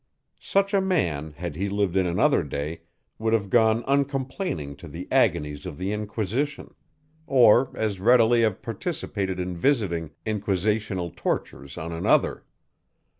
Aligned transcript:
Such 0.39 0.73
a 0.73 0.81
man, 0.81 1.33
had 1.33 1.55
he 1.55 1.69
lived 1.69 1.95
in 1.95 2.07
another 2.07 2.41
day, 2.41 2.81
would 3.19 3.33
have 3.33 3.51
gone 3.51 3.83
uncomplaining 3.85 4.75
to 4.77 4.87
the 4.87 5.07
agonies 5.11 5.63
of 5.67 5.77
the 5.77 5.93
Inquisition 5.93 6.73
or 7.27 7.69
as 7.75 7.99
readily 7.99 8.41
have 8.41 8.63
participated 8.63 9.39
in 9.39 9.55
visiting 9.55 10.09
Inquisitional 10.25 11.15
tortures 11.15 11.77
on 11.77 11.91
another. 11.91 12.43